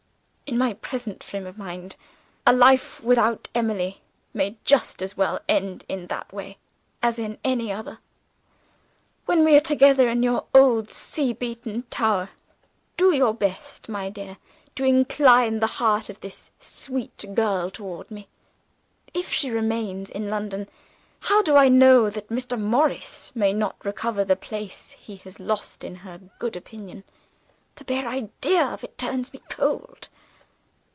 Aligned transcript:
In 0.51 0.57
my 0.57 0.73
present 0.73 1.23
frame 1.23 1.47
of 1.47 1.57
mind, 1.57 1.95
a 2.45 2.51
life 2.51 2.99
without 3.01 3.47
Emily 3.55 4.01
may 4.33 4.57
just 4.65 5.01
as 5.01 5.15
well 5.15 5.39
end 5.47 5.85
in 5.87 6.07
that 6.07 6.33
way 6.33 6.57
as 7.01 7.17
in 7.17 7.37
any 7.41 7.71
other. 7.71 7.99
When 9.25 9.45
we 9.45 9.55
are 9.55 9.61
together 9.61 10.09
in 10.09 10.23
your 10.23 10.47
old 10.53 10.89
sea 10.89 11.31
beaten 11.31 11.83
tower, 11.83 12.31
do 12.97 13.13
your 13.15 13.33
best, 13.33 13.87
my 13.87 14.09
dear, 14.09 14.39
to 14.75 14.83
incline 14.83 15.61
the 15.61 15.67
heart 15.79 16.09
of 16.09 16.19
this 16.19 16.51
sweet 16.59 17.33
girl 17.33 17.71
toward 17.71 18.11
me. 18.11 18.27
If 19.13 19.31
she 19.31 19.49
remains 19.51 20.09
in 20.09 20.27
London, 20.27 20.67
how 21.21 21.41
do 21.41 21.55
I 21.55 21.69
know 21.69 22.09
that 22.09 22.27
Mr. 22.27 22.59
Morris 22.59 23.31
may 23.33 23.53
not 23.53 23.77
recover 23.85 24.25
the 24.25 24.35
place 24.35 24.91
he 24.91 25.15
has 25.23 25.39
lost 25.39 25.85
in 25.85 25.95
her 26.03 26.19
good 26.39 26.57
opinion? 26.57 27.05
The 27.75 27.85
bare 27.85 28.09
idea 28.09 28.65
of 28.65 28.83
it 28.83 28.97
turns 28.97 29.31
me 29.31 29.39
cold. 29.47 30.09